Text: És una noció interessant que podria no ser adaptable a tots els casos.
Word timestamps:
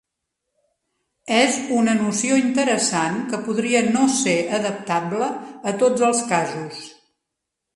És 1.39 1.59
una 1.81 1.93
noció 1.99 2.39
interessant 2.39 3.19
que 3.33 3.41
podria 3.49 3.83
no 3.91 4.07
ser 4.15 4.35
adaptable 4.61 5.29
a 5.73 5.75
tots 5.85 6.07
els 6.09 6.25
casos. 6.33 6.83